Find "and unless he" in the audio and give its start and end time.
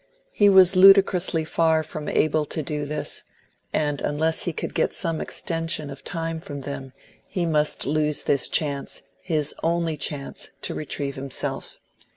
3.71-4.51